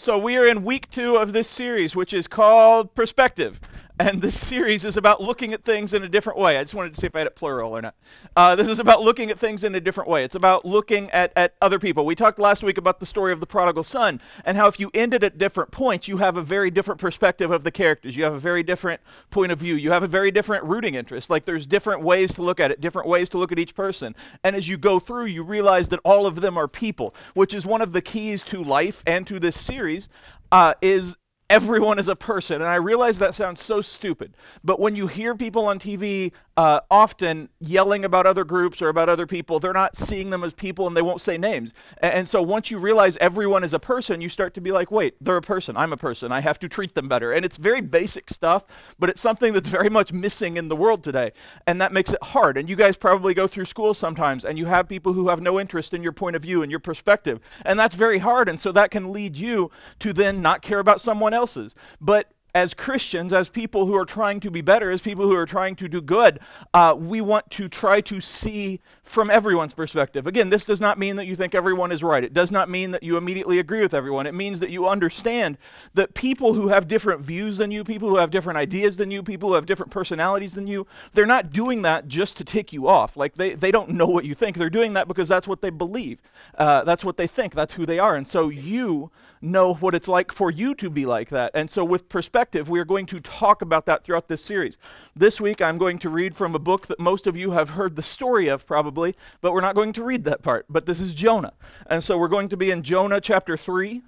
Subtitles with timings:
[0.00, 3.60] So, we are in week two of this series, which is called Perspective.
[4.00, 6.56] And this series is about looking at things in a different way.
[6.56, 7.94] I just wanted to see if I had it plural or not.
[8.34, 10.24] Uh, this is about looking at things in a different way.
[10.24, 12.06] It's about looking at, at other people.
[12.06, 14.90] We talked last week about the story of the prodigal son and how if you
[14.94, 18.16] ended at different points, you have a very different perspective of the characters.
[18.16, 19.74] You have a very different point of view.
[19.74, 21.28] You have a very different rooting interest.
[21.28, 24.16] Like there's different ways to look at it, different ways to look at each person.
[24.42, 27.66] And as you go through, you realize that all of them are people, which is
[27.66, 30.08] one of the keys to life and to this series.
[30.52, 31.16] Uh, is
[31.50, 32.62] everyone is a person.
[32.62, 36.78] And I realize that sounds so stupid, but when you hear people on TV uh,
[36.90, 40.86] often yelling about other groups or about other people, they're not seeing them as people
[40.86, 41.72] and they won't say names.
[42.02, 44.90] And, and, so once you realize everyone is a person, you start to be like,
[44.90, 45.74] wait, they're a person.
[45.74, 46.32] I'm a person.
[46.32, 47.32] I have to treat them better.
[47.32, 48.66] And it's very basic stuff,
[48.98, 51.32] but it's something that's very much missing in the world today.
[51.66, 52.58] And that makes it hard.
[52.58, 55.58] And you guys probably go through school sometimes and you have people who have no
[55.58, 57.40] interest in your point of view and your perspective.
[57.64, 58.50] And that's very hard.
[58.50, 61.74] And so that can lead you to then not care about someone else's.
[62.02, 65.46] But as Christians, as people who are trying to be better, as people who are
[65.46, 66.40] trying to do good,
[66.74, 68.80] uh, we want to try to see
[69.10, 70.28] from everyone's perspective.
[70.28, 72.22] Again, this does not mean that you think everyone is right.
[72.22, 74.24] It does not mean that you immediately agree with everyone.
[74.24, 75.58] It means that you understand
[75.94, 79.24] that people who have different views than you, people who have different ideas than you,
[79.24, 82.86] people who have different personalities than you, they're not doing that just to tick you
[82.86, 83.16] off.
[83.16, 84.56] Like they, they don't know what you think.
[84.56, 86.22] They're doing that because that's what they believe.
[86.56, 87.52] Uh, that's what they think.
[87.52, 88.14] That's who they are.
[88.14, 89.10] And so you
[89.42, 91.50] know what it's like for you to be like that.
[91.54, 94.76] And so, with perspective, we are going to talk about that throughout this series.
[95.16, 97.96] This week, I'm going to read from a book that most of you have heard
[97.96, 98.99] the story of, probably,
[99.40, 100.66] but we're not going to read that part.
[100.68, 101.52] But this is Jonah.
[101.86, 104.02] And so, we're going to be in Jonah chapter 3,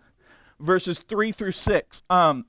[0.61, 2.03] verses 3 through 6.
[2.11, 2.47] Um,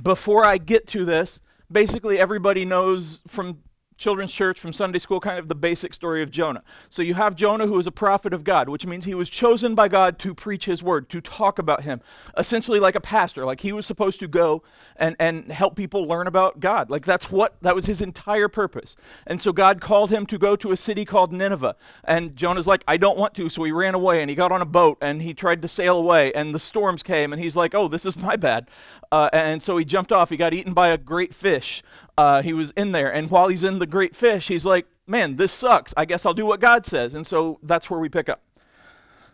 [0.00, 1.40] before I get to this,
[1.70, 3.58] basically everybody knows from
[3.98, 6.62] children's church from Sunday school, kind of the basic story of Jonah.
[6.88, 9.74] So you have Jonah, who is a prophet of God, which means he was chosen
[9.74, 12.00] by God to preach his word, to talk about him,
[12.36, 13.44] essentially like a pastor.
[13.44, 14.62] Like he was supposed to go
[14.96, 16.88] and, and help people learn about God.
[16.90, 18.94] Like that's what, that was his entire purpose.
[19.26, 21.74] And so God called him to go to a city called Nineveh.
[22.04, 23.48] And Jonah's like, I don't want to.
[23.48, 25.98] So he ran away and he got on a boat and he tried to sail
[25.98, 26.32] away.
[26.34, 28.68] And the storms came and he's like, oh, this is my bad.
[29.10, 30.30] Uh, and so he jumped off.
[30.30, 31.82] He got eaten by a great fish.
[32.16, 33.12] Uh, he was in there.
[33.12, 35.94] And while he's in the great fish, he's like, man, this sucks.
[35.96, 37.14] I guess I'll do what God says.
[37.14, 38.42] And so that's where we pick up.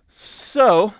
[0.08, 0.94] So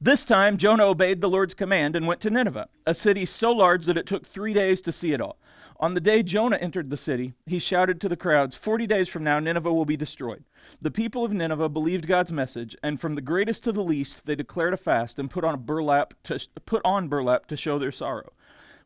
[0.00, 3.86] this time, Jonah obeyed the Lord's command and went to Nineveh, a city so large
[3.86, 5.38] that it took three days to see it all.
[5.80, 9.24] On the day Jonah entered the city, he shouted to the crowds, Forty days from
[9.24, 10.44] now, Nineveh will be destroyed.
[10.80, 14.34] The people of Nineveh believed God's message, and from the greatest to the least, they
[14.34, 18.32] declared a fast and put on burlap to, put on burlap to show their sorrow.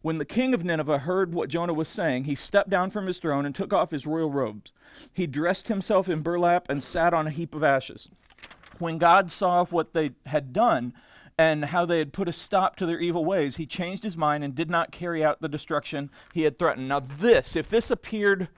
[0.00, 3.18] When the king of Nineveh heard what Jonah was saying, he stepped down from his
[3.18, 4.72] throne and took off his royal robes.
[5.12, 8.08] He dressed himself in burlap and sat on a heap of ashes.
[8.78, 10.94] When God saw what they had done
[11.36, 14.44] and how they had put a stop to their evil ways, he changed his mind
[14.44, 16.88] and did not carry out the destruction he had threatened.
[16.88, 18.48] Now, this, if this appeared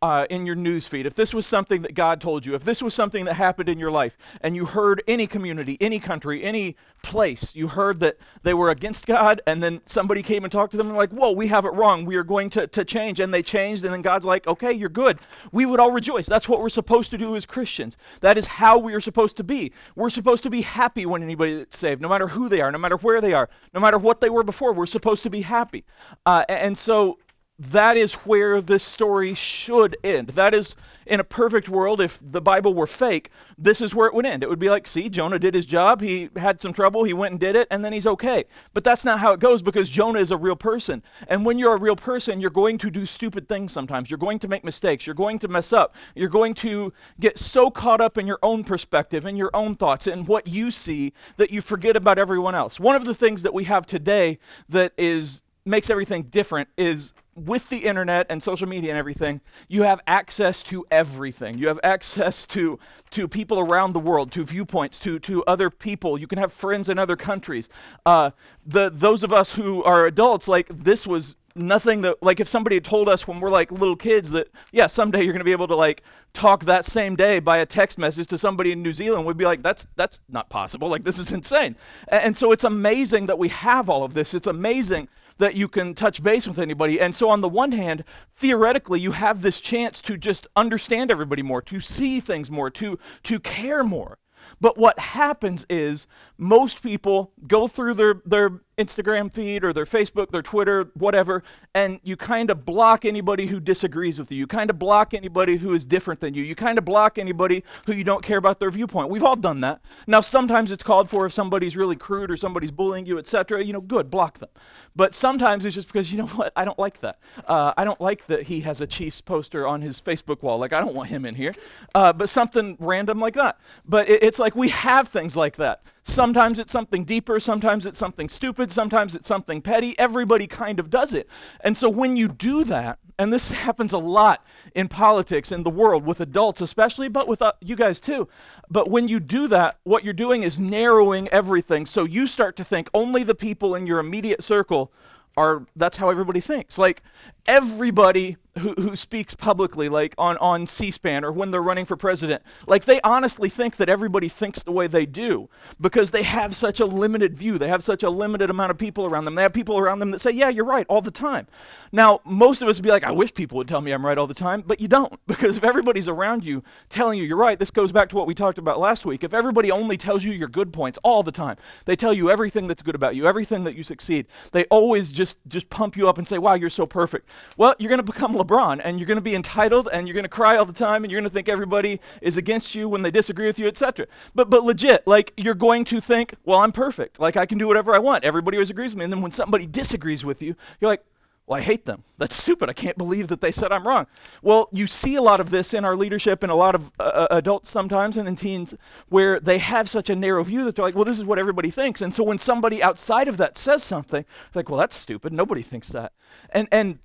[0.00, 2.94] uh, in your newsfeed, if this was something that God told you, if this was
[2.94, 7.54] something that happened in your life, and you heard any community, any country, any place,
[7.56, 10.88] you heard that they were against God, and then somebody came and talked to them
[10.88, 12.04] and like, whoa, we have it wrong.
[12.04, 13.18] We are going to, to change.
[13.18, 15.18] And they changed, and then God's like, okay, you're good.
[15.50, 16.26] We would all rejoice.
[16.26, 17.96] That's what we're supposed to do as Christians.
[18.20, 19.72] That is how we are supposed to be.
[19.96, 22.78] We're supposed to be happy when anybody is saved, no matter who they are, no
[22.78, 24.72] matter where they are, no matter what they were before.
[24.72, 25.84] We're supposed to be happy.
[26.24, 27.18] Uh, and so
[27.58, 30.28] that is where this story should end.
[30.28, 30.76] That is,
[31.06, 34.44] in a perfect world, if the Bible were fake, this is where it would end.
[34.44, 36.00] It would be like, see, Jonah did his job.
[36.00, 37.02] He had some trouble.
[37.02, 38.44] He went and did it, and then he's okay.
[38.74, 41.02] But that's not how it goes because Jonah is a real person.
[41.26, 44.08] And when you're a real person, you're going to do stupid things sometimes.
[44.08, 45.04] You're going to make mistakes.
[45.04, 45.96] You're going to mess up.
[46.14, 50.06] You're going to get so caught up in your own perspective and your own thoughts
[50.06, 52.78] and what you see that you forget about everyone else.
[52.78, 54.38] One of the things that we have today
[54.68, 59.82] that is makes everything different is with the internet and social media and everything, you
[59.84, 61.58] have access to everything.
[61.58, 62.78] You have access to
[63.10, 66.18] to people around the world, to viewpoints, to to other people.
[66.18, 67.68] You can have friends in other countries.
[68.04, 68.30] Uh,
[68.66, 72.76] the those of us who are adults, like this was nothing that like if somebody
[72.76, 75.52] had told us when we're like little kids that yeah someday you're going to be
[75.52, 76.02] able to like
[76.32, 79.44] talk that same day by a text message to somebody in new zealand we'd be
[79.44, 81.74] like that's that's not possible like this is insane
[82.08, 85.08] and, and so it's amazing that we have all of this it's amazing
[85.38, 87.00] that you can touch base with anybody.
[87.00, 88.04] And so, on the one hand,
[88.36, 92.98] theoretically, you have this chance to just understand everybody more, to see things more, to,
[93.24, 94.18] to care more.
[94.60, 96.06] But what happens is
[96.36, 101.42] most people go through their, their Instagram feed or their Facebook, their Twitter, whatever,
[101.74, 104.38] and you kind of block anybody who disagrees with you.
[104.38, 106.42] You kind of block anybody who is different than you.
[106.42, 109.10] You kind of block anybody who you don't care about their viewpoint.
[109.10, 109.80] We've all done that.
[110.06, 113.64] Now, sometimes it's called for if somebody's really crude or somebody's bullying you, etc.
[113.64, 114.50] You know, good, block them.
[114.94, 116.52] But sometimes it's just because you know what?
[116.56, 117.18] I don't like that.
[117.46, 120.58] Uh, I don't like that he has a Chiefs poster on his Facebook wall.
[120.58, 121.54] Like I don't want him in here.
[121.94, 123.58] Uh, but something random like that.
[123.84, 125.82] But it, it's like we have things like that.
[126.08, 129.96] Sometimes it's something deeper, sometimes it's something stupid, sometimes it's something petty.
[129.98, 131.28] Everybody kind of does it.
[131.60, 134.42] And so when you do that, and this happens a lot
[134.74, 138.26] in politics in the world with adults especially, but with uh, you guys too.
[138.70, 141.84] But when you do that, what you're doing is narrowing everything.
[141.84, 144.90] So you start to think only the people in your immediate circle
[145.36, 146.78] are that's how everybody thinks.
[146.78, 147.02] Like
[147.46, 151.96] everybody who, who speaks publicly, like on, on C SPAN or when they're running for
[151.96, 155.48] president, like they honestly think that everybody thinks the way they do
[155.80, 157.58] because they have such a limited view.
[157.58, 159.34] They have such a limited amount of people around them.
[159.34, 161.46] They have people around them that say, Yeah, you're right all the time.
[161.92, 164.18] Now, most of us would be like, I wish people would tell me I'm right
[164.18, 167.58] all the time, but you don't because if everybody's around you telling you you're right,
[167.58, 169.24] this goes back to what we talked about last week.
[169.24, 172.66] If everybody only tells you your good points all the time, they tell you everything
[172.66, 176.18] that's good about you, everything that you succeed, they always just, just pump you up
[176.18, 177.28] and say, Wow, you're so perfect.
[177.56, 180.24] Well, you're going to become LeBron and you're going to be entitled and you're going
[180.24, 183.02] to cry all the time and you're going to think everybody is against you when
[183.02, 184.06] they disagree with you, etc.
[184.34, 187.20] But but legit, like you're going to think, well, I'm perfect.
[187.20, 188.24] Like I can do whatever I want.
[188.24, 189.04] Everybody always agrees with me.
[189.04, 191.04] And then when somebody disagrees with you, you're like,
[191.48, 192.02] well, I hate them.
[192.18, 192.68] That's stupid.
[192.68, 194.06] I can't believe that they said I'm wrong.
[194.42, 197.02] Well, you see a lot of this in our leadership and a lot of uh,
[197.02, 198.74] uh adults sometimes and in teens
[199.08, 201.70] where they have such a narrow view that they're like, well, this is what everybody
[201.70, 202.02] thinks.
[202.02, 205.32] And so when somebody outside of that says something, it's like, well, that's stupid.
[205.32, 206.12] Nobody thinks that.
[206.50, 206.98] And, and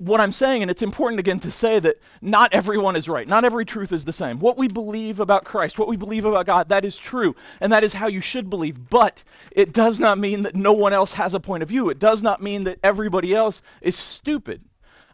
[0.00, 3.28] what I'm saying, and it's important again to say that not everyone is right.
[3.28, 4.40] Not every truth is the same.
[4.40, 7.36] What we believe about Christ, what we believe about God, that is true.
[7.60, 8.88] And that is how you should believe.
[8.88, 11.90] But it does not mean that no one else has a point of view.
[11.90, 14.62] It does not mean that everybody else is stupid.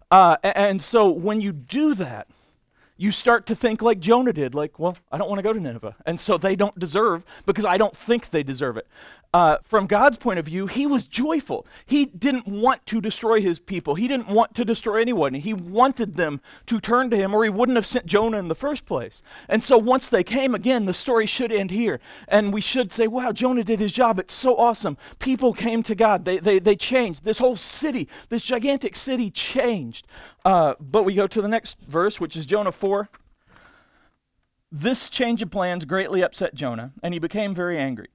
[0.09, 2.29] Uh, and so when you do that,
[2.97, 5.61] you start to think like Jonah did, like, well, I don't want to go to
[5.61, 5.97] Nineveh.
[6.07, 8.87] And so they don't deserve because I don't think they deserve it.
[9.35, 11.67] Uh, from God's point of view, he was joyful.
[11.85, 15.35] He didn't want to destroy his people, he didn't want to destroy anyone.
[15.35, 18.55] He wanted them to turn to him, or he wouldn't have sent Jonah in the
[18.55, 19.23] first place.
[19.49, 22.01] And so once they came, again, the story should end here.
[22.29, 24.19] And we should say, wow, Jonah did his job.
[24.19, 24.97] It's so awesome.
[25.19, 27.25] People came to God, they, they, they changed.
[27.25, 30.07] This whole city, this gigantic city changed.
[30.47, 32.86] Uh, but we go to the next verse, which is Jonah 4.
[34.71, 38.09] This change of plans greatly upset Jonah, and he became very angry.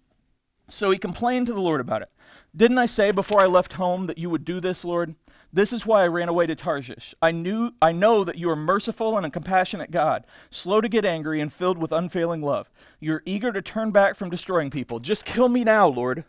[0.70, 2.10] So he complained to the Lord about it.
[2.56, 5.16] Didn't I say before I left home that you would do this, Lord?
[5.54, 7.14] This is why I ran away to Tarshish.
[7.22, 11.04] I knew I know that you are merciful and a compassionate God, slow to get
[11.04, 12.70] angry and filled with unfailing love.
[13.02, 15.00] You're eager to turn back from destroying people.
[15.00, 16.24] Just kill me now, Lord.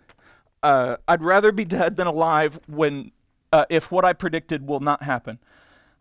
[0.63, 3.13] Uh, I'd rather be dead than alive when
[3.53, 5.39] uh, if what I predicted will not happen.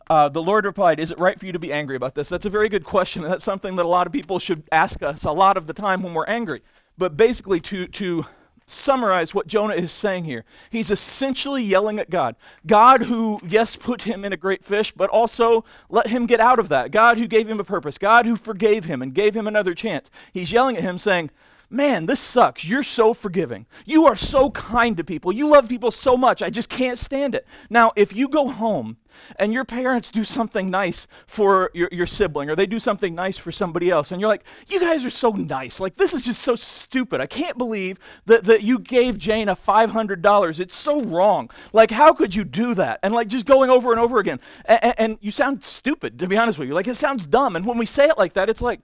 [0.10, 2.30] Uh, the Lord replied, Is it right for you to be angry about this?
[2.30, 3.22] That's a very good question.
[3.24, 6.02] That's something that a lot of people should ask us a lot of the time
[6.02, 6.62] when we're angry.
[6.98, 8.26] But basically, to, to
[8.66, 12.36] summarize what Jonah is saying here, he's essentially yelling at God.
[12.66, 16.60] God, who, yes, put him in a great fish, but also let him get out
[16.60, 16.92] of that.
[16.92, 17.98] God, who gave him a purpose.
[17.98, 20.10] God, who forgave him and gave him another chance.
[20.34, 21.32] He's yelling at him, saying,
[21.74, 22.66] Man, this sucks.
[22.66, 23.66] You're so forgiving.
[23.86, 25.32] You are so kind to people.
[25.32, 26.42] You love people so much.
[26.42, 27.48] I just can't stand it.
[27.70, 28.98] Now, if you go home
[29.40, 33.38] and your parents do something nice for your, your sibling or they do something nice
[33.38, 35.80] for somebody else, and you're like, you guys are so nice.
[35.80, 37.22] Like, this is just so stupid.
[37.22, 40.60] I can't believe that, that you gave Jane a $500.
[40.60, 41.50] It's so wrong.
[41.72, 43.00] Like, how could you do that?
[43.02, 44.42] And like, just going over and over again.
[44.66, 46.74] And, and you sound stupid, to be honest with you.
[46.74, 47.56] Like, it sounds dumb.
[47.56, 48.82] And when we say it like that, it's like,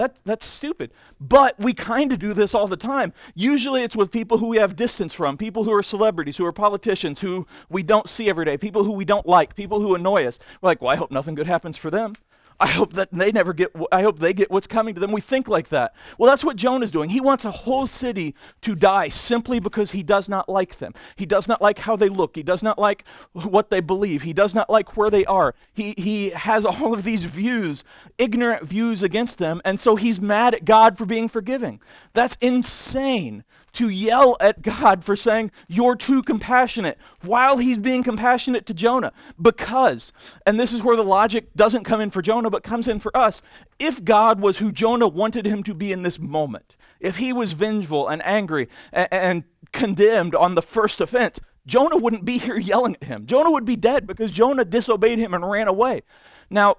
[0.00, 0.92] that, that's stupid.
[1.20, 3.12] But we kind of do this all the time.
[3.34, 6.52] Usually it's with people who we have distance from, people who are celebrities, who are
[6.52, 10.24] politicians, who we don't see every day, people who we don't like, people who annoy
[10.24, 10.38] us.
[10.62, 12.14] We're like, well, I hope nothing good happens for them.
[12.60, 15.12] I hope that they never get, I hope they get what's coming to them.
[15.12, 15.94] We think like that.
[16.18, 17.08] Well, that's what Jonah is doing.
[17.08, 20.92] He wants a whole city to die simply because he does not like them.
[21.16, 22.36] He does not like how they look.
[22.36, 24.22] He does not like what they believe.
[24.22, 25.54] He does not like where they are.
[25.72, 27.82] He, he has all of these views,
[28.18, 31.80] ignorant views against them, and so he's mad at God for being forgiving.
[32.12, 38.66] That's insane to yell at God for saying, You're too compassionate, while he's being compassionate
[38.66, 39.12] to Jonah.
[39.40, 40.12] Because,
[40.46, 43.16] and this is where the logic doesn't come in for Jonah, but comes in for
[43.16, 43.42] us.
[43.78, 47.52] If God was who Jonah wanted him to be in this moment, if he was
[47.52, 52.96] vengeful and angry and, and condemned on the first offense, Jonah wouldn't be here yelling
[53.00, 53.26] at him.
[53.26, 56.02] Jonah would be dead because Jonah disobeyed him and ran away.
[56.48, 56.76] Now,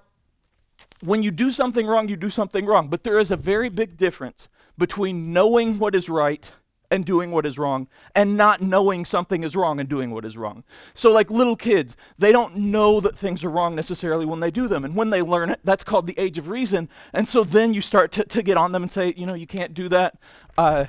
[1.02, 2.88] when you do something wrong, you do something wrong.
[2.88, 6.50] But there is a very big difference between knowing what is right
[6.92, 10.36] and doing what is wrong and not knowing something is wrong and doing what is
[10.36, 10.62] wrong.
[10.92, 14.68] So, like little kids, they don't know that things are wrong necessarily when they do
[14.68, 14.84] them.
[14.84, 16.90] And when they learn it, that's called the age of reason.
[17.14, 19.46] And so then you start to, to get on them and say, you know, you
[19.46, 20.18] can't do that.
[20.58, 20.84] Uh,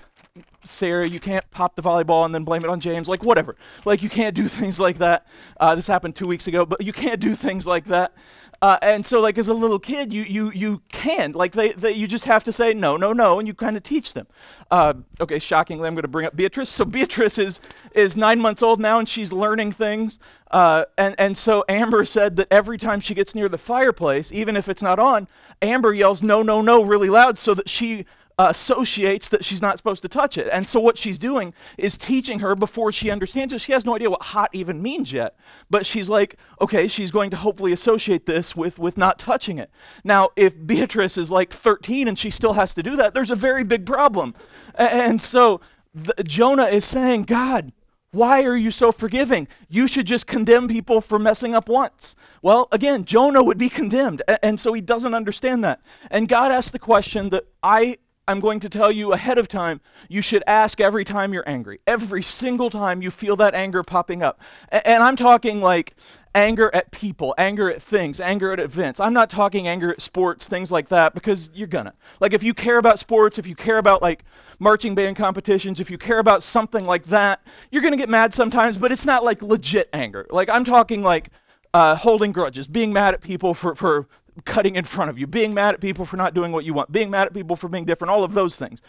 [0.65, 3.07] Sarah, you can't pop the volleyball and then blame it on James.
[3.07, 3.55] Like, whatever.
[3.85, 5.25] Like, you can't do things like that.
[5.57, 8.13] Uh, this happened two weeks ago, but you can't do things like that.
[8.63, 11.91] Uh, and so, like, as a little kid, you you you can like they, they
[11.91, 14.25] you just have to say no, no, no, and you kind of teach them.
[14.71, 16.69] Uh, okay, shockingly, I'm going to bring up Beatrice.
[16.69, 17.59] So Beatrice is
[17.93, 20.17] is nine months old now, and she's learning things.
[20.49, 24.55] Uh, and and so Amber said that every time she gets near the fireplace, even
[24.55, 25.27] if it's not on,
[25.61, 28.05] Amber yells no, no, no really loud, so that she
[28.39, 30.47] associates that she's not supposed to touch it.
[30.51, 33.61] And so what she's doing is teaching her before she understands it.
[33.61, 35.35] She has no idea what hot even means yet.
[35.69, 39.69] But she's like, okay, she's going to hopefully associate this with, with not touching it.
[40.03, 43.35] Now, if Beatrice is like 13 and she still has to do that, there's a
[43.35, 44.33] very big problem.
[44.75, 45.61] And so
[45.93, 47.71] the, Jonah is saying, God,
[48.13, 49.47] why are you so forgiving?
[49.69, 52.15] You should just condemn people for messing up once.
[52.43, 55.81] Well, again, Jonah would be condemned, and so he doesn't understand that.
[56.11, 59.81] And God asked the question that I I'm going to tell you ahead of time,
[60.07, 61.81] you should ask every time you're angry.
[61.85, 64.39] Every single time you feel that anger popping up.
[64.69, 65.93] And, I'm talking like
[66.33, 69.01] anger at people, anger at things, anger at events.
[69.01, 71.93] I'm not talking anger at sports, things like that, because you're gonna.
[72.21, 74.23] Like, if you care about sports, if you care about like
[74.57, 78.77] marching band competitions, if you care about something like that, you're gonna get mad sometimes,
[78.77, 80.25] but it's not like legit anger.
[80.29, 81.29] Like, I'm talking like
[81.73, 84.07] uh, holding grudges, being mad at people for, for
[84.45, 86.91] cutting in front of you, being mad at people for not doing what you want,
[86.91, 88.81] being mad at people for being different, all of those things.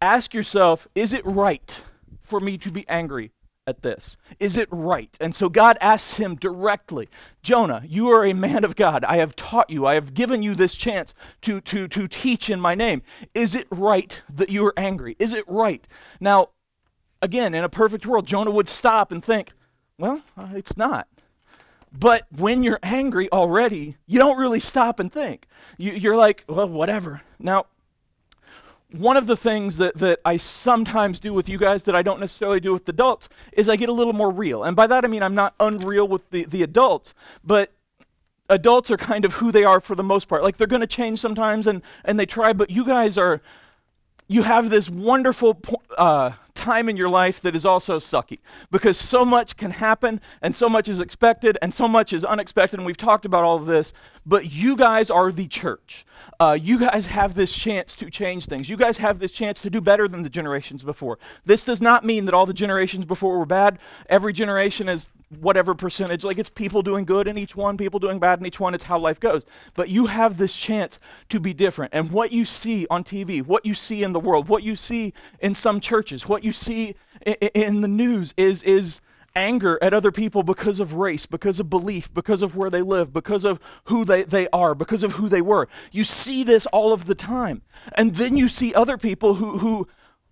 [0.00, 1.82] Ask yourself, is it right
[2.20, 3.32] for me to be angry
[3.66, 4.16] at this?
[4.40, 5.16] Is it right?
[5.20, 7.08] And so God asks him directly,
[7.42, 9.04] Jonah, you are a man of God.
[9.04, 9.86] I have taught you.
[9.86, 13.02] I have given you this chance to, to, to teach in my name.
[13.34, 15.16] Is it right that you are angry?
[15.18, 15.86] Is it right?
[16.20, 16.48] Now,
[17.20, 19.52] again, in a perfect world, Jonah would stop and think,
[19.98, 21.06] well, uh, it's not.
[21.92, 25.46] But when you're angry already, you don't really stop and think.
[25.76, 27.20] You, are like, well, whatever.
[27.38, 27.66] Now,
[28.92, 32.20] one of the things that, that I sometimes do with you guys that I don't
[32.20, 34.64] necessarily do with adults is I get a little more real.
[34.64, 37.72] And by that I mean I'm not unreal with the, the adults, but
[38.48, 40.42] adults are kind of who they are for the most part.
[40.42, 43.40] Like they're going to change sometimes and, and they try, but you guys are,
[44.28, 45.60] you have this wonderful
[45.98, 48.38] uh, time in your life that is also sucky
[48.70, 52.78] because so much can happen and so much is expected and so much is unexpected.
[52.78, 53.92] And we've talked about all of this,
[54.24, 56.06] but you guys are the church.
[56.38, 58.68] Uh, you guys have this chance to change things.
[58.68, 61.18] You guys have this chance to do better than the generations before.
[61.44, 63.78] This does not mean that all the generations before were bad.
[64.08, 65.08] Every generation is
[65.40, 66.24] whatever percentage.
[66.24, 68.74] Like it's people doing good in each one, people doing bad in each one.
[68.74, 69.44] It's how life goes.
[69.74, 70.98] But you have this chance
[71.28, 71.94] to be different.
[71.94, 75.12] And what you see on TV, what you see in the world, what you see
[75.40, 79.00] in some churches, what you see in, in the news is is
[79.34, 83.12] anger at other people because of race, because of belief, because of where they live,
[83.12, 85.68] because of who they, they are, because of who they were.
[85.90, 87.62] You see this all of the time.
[87.94, 89.88] And then you see other people who, who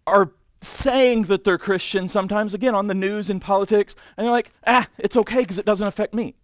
[0.06, 4.52] are saying that they're Christian sometimes, again, on the news and politics, and they're like,
[4.66, 6.36] ah, it's okay because it doesn't affect me.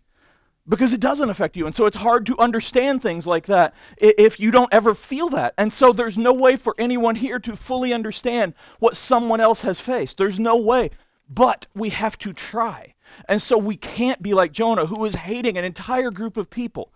[0.68, 1.66] Because it doesn't affect you.
[1.66, 5.54] And so it's hard to understand things like that if you don't ever feel that.
[5.56, 9.78] And so there's no way for anyone here to fully understand what someone else has
[9.78, 10.18] faced.
[10.18, 10.90] There's no way.
[11.28, 12.94] But we have to try.
[13.28, 16.92] And so we can't be like Jonah, who is hating an entire group of people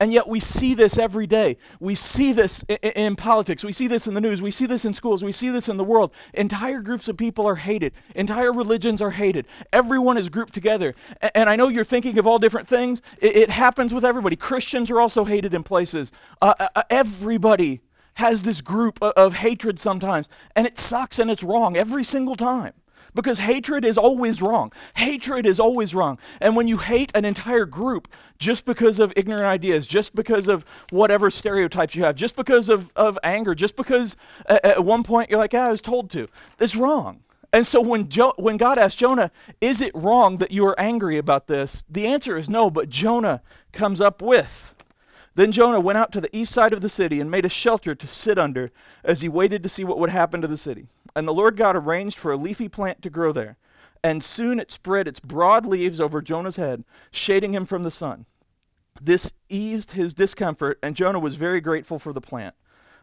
[0.00, 1.58] and yet we see this every day.
[1.78, 3.62] We see this in, in, politics.
[3.62, 4.40] We see this in the news.
[4.40, 5.22] We see this in schools.
[5.22, 6.12] We see this in the world.
[6.32, 7.92] Entire groups of people are hated.
[8.14, 9.46] Entire religions are hated.
[9.72, 10.94] Everyone is grouped together.
[11.20, 13.02] And, and I know you're thinking of all different things.
[13.18, 14.36] It, it, happens with everybody.
[14.36, 16.12] Christians are also hated in places.
[16.40, 17.82] Uh, uh, uh everybody
[18.14, 20.30] has this group of, of hatred sometimes.
[20.56, 22.72] And it sucks and it's wrong every single time.
[23.14, 24.72] Because hatred is always wrong.
[24.96, 26.18] Hatred is always wrong.
[26.40, 30.64] And when you hate an entire group just because of ignorant ideas, just because of
[30.90, 35.30] whatever stereotypes you have, just because of, of anger, just because at, at one point
[35.30, 37.22] you're like, yeah, I was told to, it's wrong.
[37.52, 41.18] And so when, jo- when God asked Jonah, is it wrong that you are angry
[41.18, 41.84] about this?
[41.90, 44.74] The answer is no, but Jonah comes up with.
[45.34, 47.94] Then Jonah went out to the east side of the city and made a shelter
[47.94, 48.72] to sit under
[49.04, 50.86] as he waited to see what would happen to the city.
[51.14, 53.56] And the Lord God arranged for a leafy plant to grow there.
[54.02, 58.26] And soon it spread its broad leaves over Jonah's head, shading him from the sun.
[59.00, 62.54] This eased his discomfort, and Jonah was very grateful for the plant.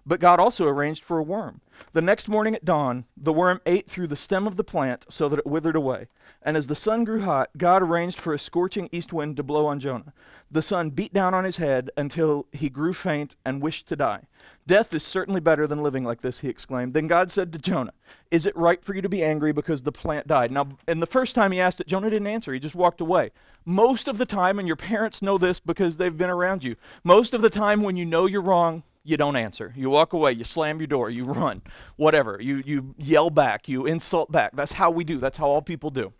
[0.07, 1.59] But God also arranged for a worm.
[1.91, 5.27] The next morning at dawn, the worm ate through the stem of the plant so
[5.27, 6.07] that it withered away.
[6.41, 9.65] And as the sun grew hot, God arranged for a scorching east wind to blow
[9.65, 10.13] on Jonah.
[10.49, 14.23] The sun beat down on his head until he grew faint and wished to die.
[14.65, 16.93] Death is certainly better than living like this, he exclaimed.
[16.93, 17.93] Then God said to Jonah,
[18.31, 20.51] Is it right for you to be angry because the plant died?
[20.51, 22.53] Now, and the first time he asked it, Jonah didn't answer.
[22.53, 23.31] He just walked away.
[23.65, 27.33] Most of the time, and your parents know this because they've been around you, most
[27.33, 29.73] of the time when you know you're wrong, you don't answer.
[29.75, 31.61] You walk away, you slam your door, you run,
[31.95, 32.37] whatever.
[32.41, 34.51] You, you yell back, you insult back.
[34.53, 36.13] That's how we do, that's how all people do.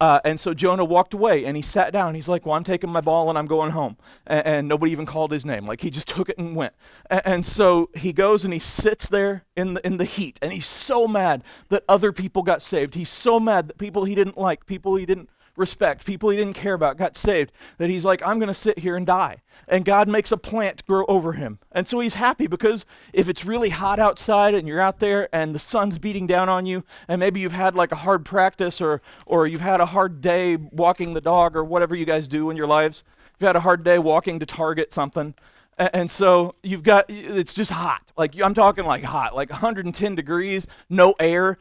[0.00, 2.14] Uh, and so Jonah walked away and he sat down.
[2.14, 3.98] He's like, Well, I'm taking my ball and I'm going home.
[4.26, 5.66] And, and nobody even called his name.
[5.66, 6.72] Like he just took it and went.
[7.10, 10.38] And, and, so he goes and he sits there in the, in the heat.
[10.40, 12.94] And he's so mad that other people got saved.
[12.94, 15.28] He's so mad that people he didn't like, people he didn't
[15.60, 18.80] respect, people he didn't care about got saved, that he's like, I'm going to sit
[18.80, 19.42] here and die.
[19.68, 21.60] And God makes a plant grow over him.
[21.70, 25.54] And so he's happy because if it's really hot outside and you're out there and
[25.54, 29.02] the sun's beating down on you, and maybe you've had like a hard practice or,
[29.26, 32.56] or you've had a hard day walking the dog or whatever you guys do in
[32.56, 33.04] your lives,
[33.38, 35.34] you've had a hard day walking to Target something,
[35.80, 40.66] and so you've got it's just hot like i'm talking like hot like 110 degrees
[40.90, 41.56] no air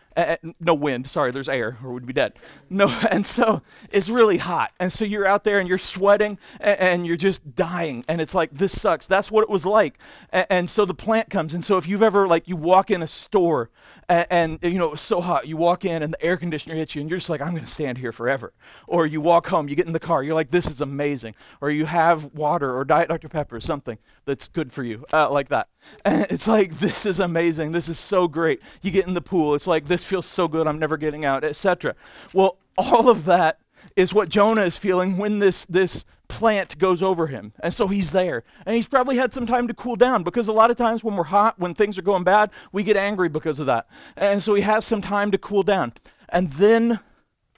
[0.59, 2.33] no wind sorry there's air or we'd be dead
[2.69, 3.61] no and so
[3.91, 8.03] it's really hot and so you're out there and you're sweating and, you're just dying
[8.07, 9.97] and it's like this sucks that's what it was like
[10.31, 13.07] and, so the plant comes and so if you've ever like you walk in a
[13.07, 13.69] store
[14.07, 17.01] and, you know it's so hot you walk in and the air conditioner hits you
[17.01, 18.53] and you're just like i'm going to stand here forever
[18.87, 21.69] or you walk home you get in the car you're like this is amazing or
[21.69, 23.97] you have water or diet dr pepper or something
[24.29, 25.67] that's good for you, uh, like that.
[26.05, 27.71] And it's like, this is amazing.
[27.71, 28.61] This is so great.
[28.81, 29.55] You get in the pool.
[29.55, 30.67] It's like, this feels so good.
[30.67, 31.95] I'm never getting out, etc.
[32.33, 33.59] Well, all of that
[33.95, 37.53] is what Jonah is feeling when this, this plant goes over him.
[37.59, 38.43] And so he's there.
[38.65, 41.15] And he's probably had some time to cool down because a lot of times when
[41.15, 43.87] we're hot, when things are going bad, we get angry because of that.
[44.15, 45.93] And so he has some time to cool down.
[46.29, 46.99] And then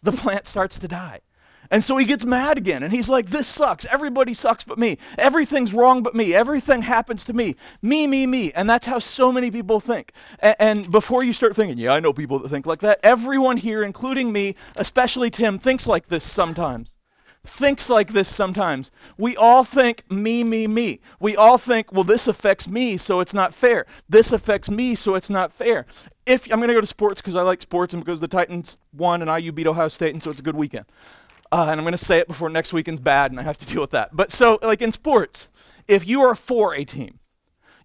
[0.02, 1.22] the plant starts to die.
[1.72, 3.86] And so he gets mad again and he's like, This sucks.
[3.86, 4.98] Everybody sucks but me.
[5.18, 6.36] Everything's wrong but me.
[6.36, 7.56] Everything happens to me.
[7.82, 8.52] Me, me, me.
[8.52, 10.12] And that's how so many people think.
[10.40, 13.58] And, and before you start thinking, Yeah, I know people that think like that, everyone
[13.58, 16.94] here, including me, especially Tim, thinks like this sometimes
[17.44, 18.92] thinks like this sometimes.
[19.18, 21.00] We all think me, me, me.
[21.20, 23.86] We all think, well, this affects me, so it's not fair.
[24.08, 25.86] This affects me, so it's not fair.
[26.26, 28.78] If I'm going to go to sports because I like sports and because the Titans
[28.94, 30.86] won and IU beat Ohio State, and so it's a good weekend.
[31.52, 33.66] Uh, and I'm going to say it before next weekend's bad, and I have to
[33.72, 34.16] deal with that.
[34.16, 35.50] But so, like in sports,
[35.88, 37.20] if you are for a team,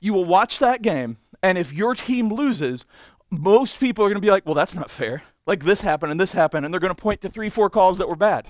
[0.00, 2.86] you will watch that game, and if your team loses,
[3.30, 5.22] most people are going to be like, well, that's not fair.
[5.46, 7.98] Like this happened and this happened, and they're going to point to three, four calls
[7.98, 8.46] that were bad.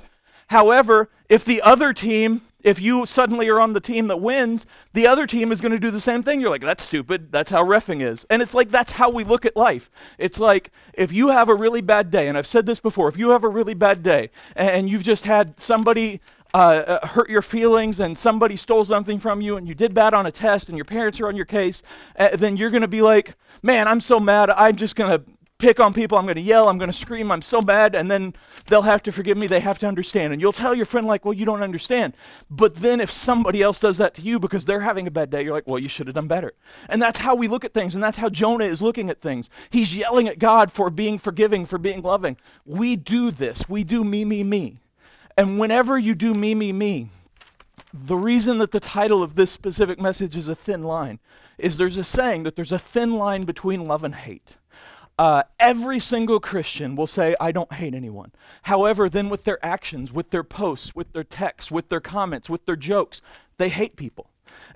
[0.48, 5.06] However, if the other team, if you suddenly are on the team that wins, the
[5.06, 6.40] other team is going to do the same thing.
[6.40, 7.30] You're like, that's stupid.
[7.30, 8.26] That's how refing is.
[8.28, 9.88] And it's like, that's how we look at life.
[10.18, 13.16] It's like, if you have a really bad day, and I've said this before, if
[13.16, 16.20] you have a really bad day and you've just had somebody
[16.54, 20.12] uh, uh, hurt your feelings and somebody stole something from you and you did bad
[20.12, 21.84] on a test and your parents are on your case,
[22.18, 24.50] uh, then you're going to be like, man, I'm so mad.
[24.50, 25.24] I'm just going to
[25.58, 26.18] pick on people.
[26.18, 26.68] I'm going to yell.
[26.68, 27.32] I'm going to scream.
[27.32, 27.94] I'm so bad.
[27.94, 28.34] And then
[28.66, 29.46] they'll have to forgive me.
[29.46, 30.32] They have to understand.
[30.32, 32.14] And you'll tell your friend, like, well, you don't understand.
[32.50, 35.42] But then if somebody else does that to you because they're having a bad day,
[35.42, 36.52] you're like, well, you should have done better.
[36.88, 37.94] And that's how we look at things.
[37.94, 39.48] And that's how Jonah is looking at things.
[39.70, 42.36] He's yelling at God for being forgiving, for being loving.
[42.64, 43.68] We do this.
[43.68, 44.78] We do me, me, me.
[45.36, 47.08] And whenever you do me, me, me,
[47.92, 51.18] the reason that the title of this specific message is a thin line
[51.58, 54.56] is there's a saying that there's a thin line between love and hate.
[55.18, 58.32] Uh, every single Christian will say, I don't hate anyone.
[58.62, 62.66] However, then with their actions, with their posts, with their texts, with their comments, with
[62.66, 63.22] their jokes,
[63.56, 64.30] they hate people.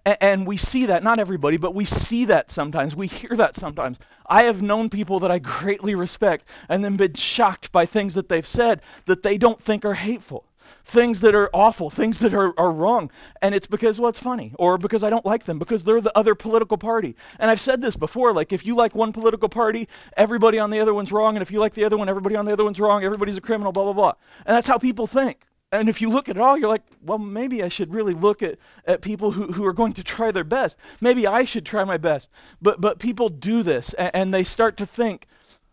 [0.07, 2.97] A- and we see that, not everybody, but we see that sometimes.
[2.97, 3.99] We hear that sometimes.
[4.27, 8.29] I have known people that I greatly respect and then been shocked by things that
[8.31, 10.47] they've said that they don't think are hateful
[10.85, 13.11] things that are awful, things that are, are wrong.
[13.41, 16.17] And it's because, well, it's funny, or because I don't like them, because they're the
[16.17, 17.17] other political party.
[17.39, 20.81] And I've said this before like, if you like one political party, everybody on the
[20.81, 21.37] other one's wrong.
[21.37, 23.05] And if you like the other one, everybody on the other one's wrong.
[23.05, 24.13] Everybody's a criminal, blah, blah, blah.
[24.47, 25.45] And that's how people think.
[25.73, 28.43] And if you look at it all, you're like, well, maybe I should really look
[28.43, 30.77] at, at people who, who are going to try their best.
[31.01, 32.29] Maybe I should try my best.
[32.61, 35.27] But, but people do this, and, and they start to think,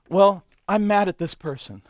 [0.08, 1.82] well, I'm mad at this person.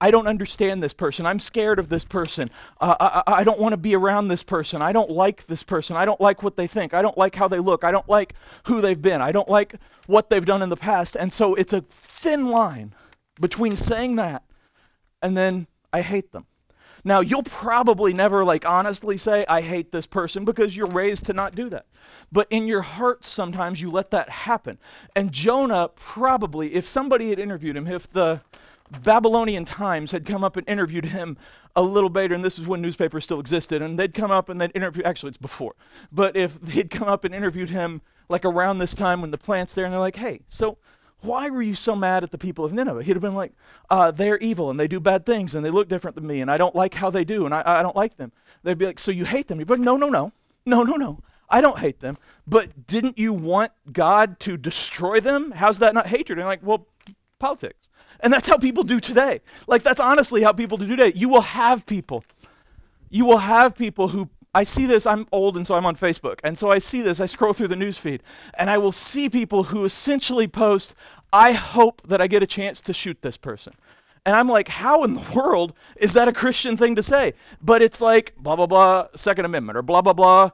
[0.00, 1.24] I don't understand this person.
[1.24, 2.50] I'm scared of this person.
[2.80, 4.82] Uh, I, I don't want to be around this person.
[4.82, 5.96] I don't like this person.
[5.96, 6.92] I don't like what they think.
[6.92, 7.82] I don't like how they look.
[7.82, 9.22] I don't like who they've been.
[9.22, 11.16] I don't like what they've done in the past.
[11.16, 12.94] And so it's a thin line
[13.40, 14.42] between saying that
[15.22, 16.46] and then I hate them.
[17.04, 21.32] Now, you'll probably never like honestly say, I hate this person because you're raised to
[21.32, 21.86] not do that.
[22.32, 24.78] But in your heart, sometimes you let that happen.
[25.14, 28.40] And Jonah probably, if somebody had interviewed him, if the
[29.02, 31.36] Babylonian Times had come up and interviewed him
[31.74, 34.60] a little later, and this is when newspapers still existed, and they'd come up and
[34.60, 35.74] they'd interview, actually, it's before,
[36.12, 39.74] but if they'd come up and interviewed him like around this time when the plant's
[39.74, 40.78] there, and they're like, hey, so
[41.20, 43.02] why were you so mad at the people of Nineveh?
[43.02, 43.52] He'd have been like,
[43.90, 46.50] uh, they're evil and they do bad things and they look different than me and
[46.50, 48.32] I don't like how they do and I, I don't like them.
[48.62, 49.58] They'd be like, so you hate them?
[49.58, 50.32] You'd be like, no, no, no,
[50.64, 51.20] no, no, no.
[51.48, 52.18] I don't hate them.
[52.46, 55.52] But didn't you want God to destroy them?
[55.52, 56.38] How's that not hatred?
[56.38, 56.86] And like, well,
[57.38, 57.88] politics.
[58.20, 59.40] And that's how people do today.
[59.66, 61.12] Like, that's honestly how people do today.
[61.14, 62.24] You will have people.
[63.10, 66.40] You will have people who I see this, I'm old and so I'm on Facebook.
[66.42, 68.22] And so I see this, I scroll through the news feed,
[68.54, 70.94] and I will see people who essentially post,
[71.30, 73.74] I hope that I get a chance to shoot this person.
[74.24, 77.34] And I'm like, how in the world is that a Christian thing to say?
[77.60, 80.50] But it's like, blah, blah, blah, Second Amendment, or blah, blah, blah,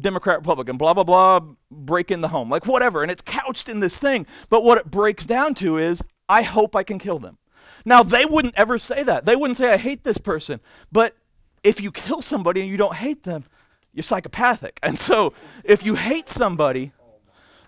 [0.00, 1.40] Democrat, Republican, blah, blah, blah,
[1.70, 3.02] break in the home, like whatever.
[3.02, 4.26] And it's couched in this thing.
[4.48, 7.38] But what it breaks down to is, I hope I can kill them.
[7.84, 9.26] Now, they wouldn't ever say that.
[9.26, 10.60] They wouldn't say, I hate this person.
[10.90, 11.16] But
[11.62, 13.44] if you kill somebody and you don't hate them,
[13.92, 14.78] you're psychopathic.
[14.82, 15.32] And so
[15.64, 16.92] if you hate somebody,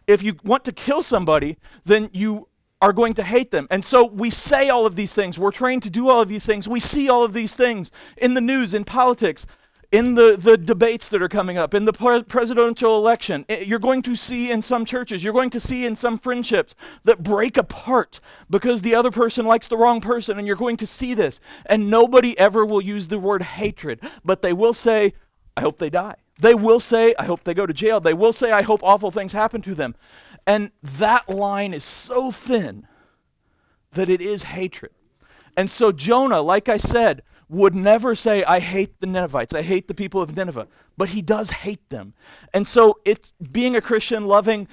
[0.06, 2.48] if you want to kill somebody, then you
[2.80, 3.66] are going to hate them.
[3.70, 5.38] And so we say all of these things.
[5.38, 6.68] We're trained to do all of these things.
[6.68, 9.46] We see all of these things in the news, in politics,
[9.92, 13.44] in the, the debates that are coming up, in the pre- presidential election.
[13.48, 16.74] Eh, you're going to see in some churches, you're going to see in some friendships
[17.04, 18.20] that break apart
[18.50, 21.40] because the other person likes the wrong person, and you're going to see this.
[21.66, 25.14] And nobody ever will use the word hatred, but they will say,
[25.56, 26.16] I hope they die.
[26.38, 28.00] They will say, I hope they go to jail.
[28.00, 29.94] They will say, I hope awful things happen to them.
[30.46, 32.86] And that line is so thin
[33.92, 34.92] that it is hatred.
[35.56, 39.88] And so Jonah, like I said, would never say, I hate the Ninevites, I hate
[39.88, 42.14] the people of Nineveh, but he does hate them.
[42.52, 44.66] And so it's being a Christian, loving,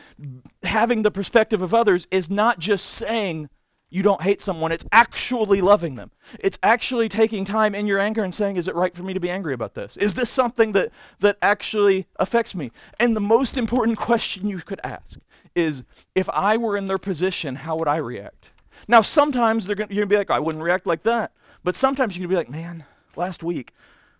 [0.63, 3.49] having the perspective of others is not just saying
[3.93, 6.09] you don't hate someone, it's actually loving them.
[6.39, 9.19] It's actually taking time in your anger and saying, Is it right for me to
[9.19, 9.97] be angry about this?
[9.97, 12.71] Is this something that, that actually affects me?
[12.99, 15.19] And the most important question you could ask
[15.53, 15.83] is
[16.15, 18.51] if I were in their position, how would I react?
[18.87, 21.31] Now, sometimes they're going to be like, I wouldn't react like that.
[21.63, 23.73] But sometimes you can be like, man, last week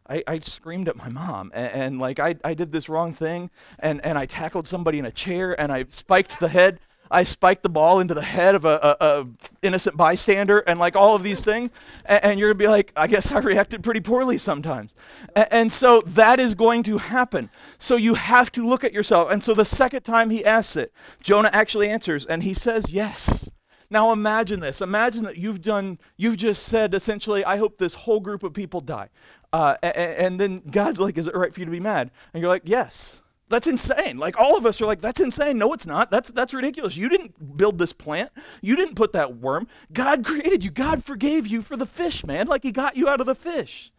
[0.07, 3.49] I, I screamed at my mom and, and, like I, I did this wrong thing
[3.79, 6.79] and, and I tackled somebody in a chair and I spiked the head.
[7.11, 9.27] I spiked the ball into the head of a, a, a
[9.61, 11.71] innocent bystander and like all of these things.
[12.05, 14.95] And, and, you're gonna be like, I guess I reacted pretty poorly sometimes.
[15.35, 17.49] And, and so that is going to happen.
[17.77, 19.31] So you have to look at yourself.
[19.31, 23.49] And so the second time he asks it, Jonah actually answers and he says yes.
[23.93, 24.81] Now imagine this.
[24.81, 28.81] Imagine that you've done, you've just said essentially, I hope this whole group of people
[28.81, 29.09] die.
[29.53, 32.09] Uh, and, and then God's like, is it right for you to be mad?
[32.33, 33.21] And you're like, yes.
[33.49, 34.17] That's insane.
[34.17, 35.59] Like all of us are like, that's insane.
[35.59, 36.09] No, it's not.
[36.09, 36.97] That's that's ridiculous.
[36.97, 38.31] You didn't build this plant.
[38.63, 39.67] You didn't put that worm.
[39.91, 40.71] God created you.
[40.71, 42.47] God forgave you for the fish, man.
[42.47, 43.91] Like he got you out of the fish.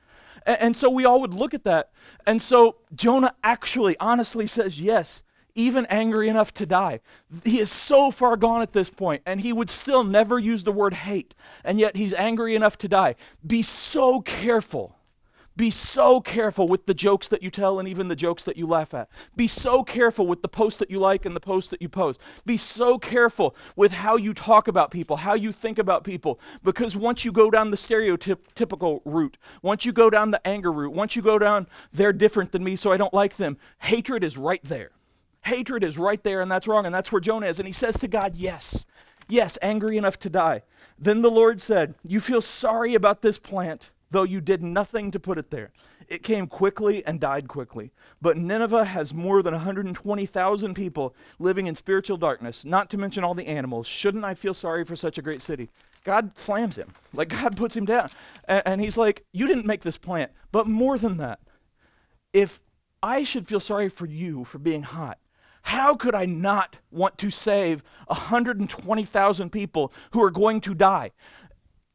[0.44, 1.90] And, and so we all would look at that.
[2.26, 5.22] And so Jonah actually honestly says yes
[5.54, 7.00] even angry enough to die.
[7.44, 10.72] He is so far gone at this point, and he would still never use the
[10.72, 13.14] word hate, and yet he's angry enough to die.
[13.46, 14.96] Be so careful.
[15.56, 18.66] Be so careful with the jokes that you tell and even the jokes that you
[18.66, 19.08] laugh at.
[19.36, 22.20] Be so careful with the posts that you like and the posts that you post.
[22.44, 26.96] Be so careful with how you talk about people, how you think about people, because
[26.96, 31.14] once you go down the stereotypical route, once you go down the anger route, once
[31.14, 34.62] you go down, they're different than me, so I don't like them, hatred is right
[34.64, 34.90] there.
[35.44, 37.58] Hatred is right there, and that's wrong, and that's where Jonah is.
[37.58, 38.86] And he says to God, Yes,
[39.28, 40.62] yes, angry enough to die.
[40.98, 45.20] Then the Lord said, You feel sorry about this plant, though you did nothing to
[45.20, 45.72] put it there.
[46.08, 47.92] It came quickly and died quickly.
[48.20, 53.34] But Nineveh has more than 120,000 people living in spiritual darkness, not to mention all
[53.34, 53.86] the animals.
[53.86, 55.70] Shouldn't I feel sorry for such a great city?
[56.04, 56.92] God slams him.
[57.12, 58.10] Like, God puts him down.
[58.46, 60.32] And, and he's like, You didn't make this plant.
[60.52, 61.40] But more than that,
[62.32, 62.60] if
[63.02, 65.18] I should feel sorry for you for being hot,
[65.64, 71.12] how could I not want to save 120,000 people who are going to die?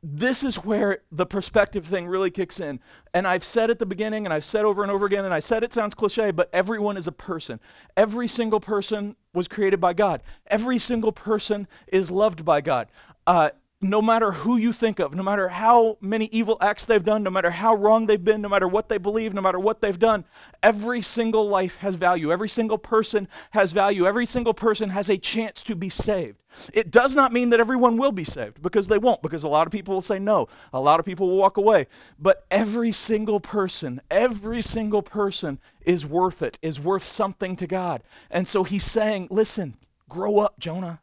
[0.01, 2.79] This is where the perspective thing really kicks in.
[3.13, 5.39] And I've said at the beginning, and I've said over and over again, and I
[5.39, 7.59] said it sounds cliche, but everyone is a person.
[7.95, 10.23] Every single person was created by God.
[10.47, 12.87] Every single person is loved by God.
[13.27, 17.23] Uh, no matter who you think of, no matter how many evil acts they've done,
[17.23, 19.99] no matter how wrong they've been, no matter what they believe, no matter what they've
[19.99, 20.25] done,
[20.61, 22.29] every single life has value.
[22.29, 24.05] Every single person has value.
[24.05, 26.39] Every single person has a chance to be saved.
[26.73, 29.65] It does not mean that everyone will be saved because they won't, because a lot
[29.65, 30.49] of people will say no.
[30.73, 31.87] A lot of people will walk away.
[32.17, 38.03] But every single person, every single person is worth it, is worth something to God.
[38.29, 39.77] And so he's saying, listen,
[40.09, 40.99] grow up, Jonah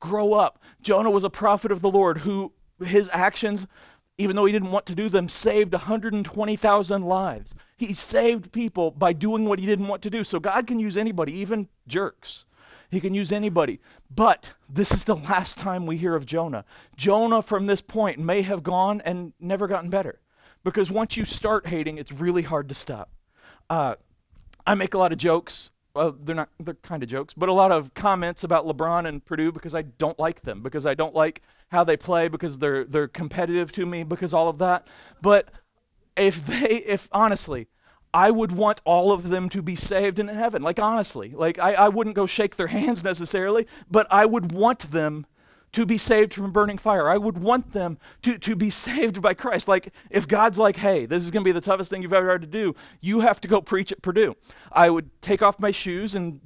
[0.00, 0.58] grow up.
[0.80, 2.52] Jonah was a prophet of the Lord who
[2.84, 3.66] his actions,
[4.18, 7.54] even though he didn't want to do them, saved 120,000 lives.
[7.76, 10.24] He saved people by doing what he didn't want to do.
[10.24, 12.44] So God can use anybody, even jerks.
[12.90, 13.80] He can use anybody.
[14.14, 16.64] But this is the last time we hear of Jonah.
[16.96, 20.20] Jonah, from this point, may have gone and never gotten better.
[20.64, 23.10] Because once you start hating, it's really hard to stop.
[23.70, 23.94] Uh,
[24.66, 27.52] I make a lot of jokes well, they're not, they're kind of jokes, but a
[27.52, 31.14] lot of comments about LeBron and Purdue because I don't like them, because I don't
[31.14, 34.86] like how they play, because they're, they're competitive to me, because all of that.
[35.20, 35.50] But
[36.16, 37.68] if they, if honestly,
[38.12, 40.62] I would want all of them to be saved in heaven.
[40.62, 44.90] Like, honestly, like, I, I wouldn't go shake their hands necessarily, but I would want
[44.90, 45.26] them
[45.72, 47.08] to be saved from burning fire.
[47.08, 49.68] I would want them to, to be saved by Christ.
[49.68, 52.30] Like, if God's like, hey, this is going to be the toughest thing you've ever
[52.30, 54.36] had to do, you have to go preach at Purdue.
[54.72, 56.40] I would take off my shoes and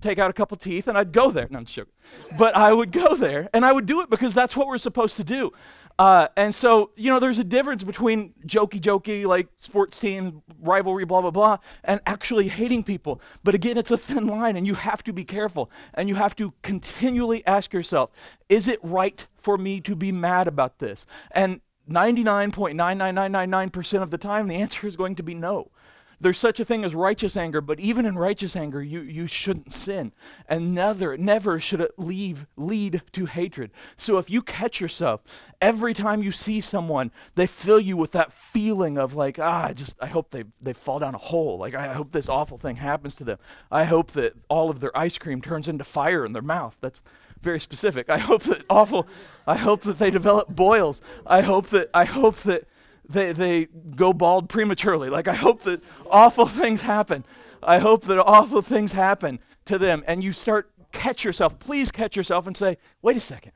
[0.00, 1.48] take out a couple teeth and I'd go there.
[1.50, 1.92] No, I'm joking.
[2.38, 5.16] But I would go there and I would do it because that's what we're supposed
[5.16, 5.52] to do.
[5.98, 11.04] Uh, and so, you know, there's a difference between jokey, jokey, like sports team rivalry,
[11.04, 13.20] blah, blah, blah, and actually hating people.
[13.42, 15.70] But again, it's a thin line, and you have to be careful.
[15.94, 18.10] And you have to continually ask yourself
[18.48, 21.04] is it right for me to be mad about this?
[21.32, 25.70] And 99.99999% of the time, the answer is going to be no.
[26.20, 29.72] There's such a thing as righteous anger, but even in righteous anger, you, you shouldn't
[29.72, 30.12] sin.
[30.48, 33.70] And never, never should it leave, lead to hatred.
[33.96, 35.20] So if you catch yourself,
[35.60, 39.72] every time you see someone, they fill you with that feeling of like, ah, I
[39.72, 41.58] just, I hope they, they fall down a hole.
[41.58, 43.38] Like, I hope this awful thing happens to them.
[43.70, 46.76] I hope that all of their ice cream turns into fire in their mouth.
[46.80, 47.02] That's
[47.40, 48.10] very specific.
[48.10, 49.06] I hope that awful,
[49.46, 51.00] I hope that they develop boils.
[51.24, 52.64] I hope that, I hope that,
[53.08, 53.66] they, they
[53.96, 55.08] go bald prematurely.
[55.08, 57.24] Like, I hope that awful things happen.
[57.62, 60.04] I hope that awful things happen to them.
[60.06, 63.52] And you start, catch yourself, please catch yourself and say, wait a second.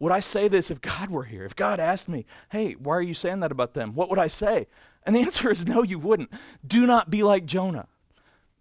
[0.00, 1.44] Would I say this if God were here?
[1.44, 3.94] If God asked me, hey, why are you saying that about them?
[3.94, 4.68] What would I say?
[5.04, 6.30] And the answer is no, you wouldn't.
[6.66, 7.88] Do not be like Jonah.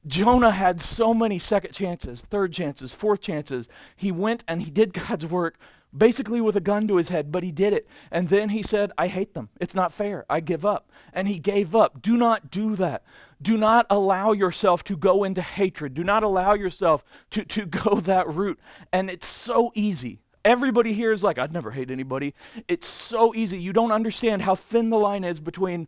[0.06, 3.68] Jonah had so many second chances, third chances, fourth chances.
[3.96, 5.60] He went and he did God's work
[5.98, 7.88] basically with a gun to his head, but he did it.
[8.12, 9.50] And then he said, I hate them.
[9.60, 10.26] It's not fair.
[10.30, 10.92] I give up.
[11.14, 12.02] And he gave up.
[12.02, 13.04] Do not do that.
[13.42, 15.94] Do not allow yourself to go into hatred.
[15.94, 18.60] Do not allow yourself to, to go that route.
[18.92, 20.20] And it's so easy.
[20.46, 22.34] Everybody here is like, I'd never hate anybody.
[22.68, 23.60] It's so easy.
[23.60, 25.88] You don't understand how thin the line is between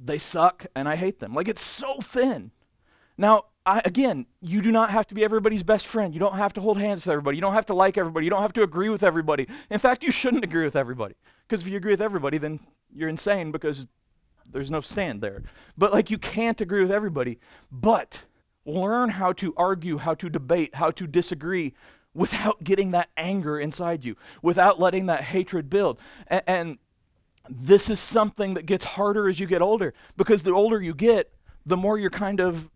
[0.00, 1.34] they suck and I hate them.
[1.34, 2.50] Like, it's so thin.
[3.16, 6.12] Now, I, again, you do not have to be everybody's best friend.
[6.12, 7.36] You don't have to hold hands with everybody.
[7.38, 8.26] You don't have to like everybody.
[8.26, 9.46] You don't have to agree with everybody.
[9.70, 11.14] In fact, you shouldn't agree with everybody.
[11.48, 12.60] Because if you agree with everybody, then
[12.94, 13.86] you're insane because
[14.50, 15.42] there's no stand there.
[15.78, 17.38] But like you can't agree with everybody.
[17.72, 18.24] But
[18.66, 21.74] learn how to argue, how to debate, how to disagree
[22.12, 25.98] without getting that anger inside you, without letting that hatred build.
[26.28, 26.78] And, and
[27.48, 31.32] this is something that gets harder as you get older because the older you get,
[31.66, 32.70] the more you're kind of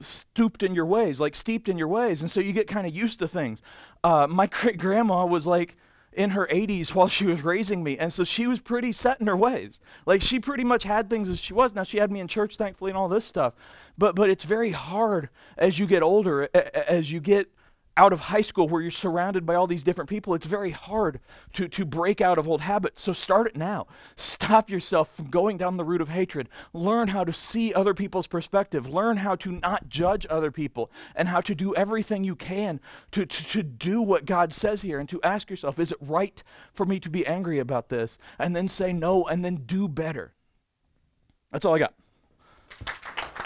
[0.00, 2.20] stooped in your ways, like steeped in your ways.
[2.20, 3.62] And so you get kind of used to things.
[4.02, 5.76] Uh, my great grandma was like
[6.12, 7.96] in her 80s while she was raising me.
[7.98, 9.78] And so she was pretty set in her ways.
[10.06, 11.74] Like she pretty much had things as she was.
[11.74, 13.54] Now she had me in church, thankfully, and all this stuff.
[13.96, 17.52] But, but it's very hard as you get older, as you get
[17.98, 21.18] out of high school where you're surrounded by all these different people, it's very hard
[21.52, 23.02] to, to break out of old habits.
[23.02, 23.88] So start it now.
[24.14, 26.48] Stop yourself from going down the route of hatred.
[26.72, 28.88] Learn how to see other people's perspective.
[28.88, 32.80] Learn how to not judge other people and how to do everything you can
[33.10, 36.40] to, to, to do what God says here and to ask yourself, is it right
[36.72, 38.16] for me to be angry about this?
[38.38, 40.34] And then say no and then do better.
[41.50, 41.94] That's all I got.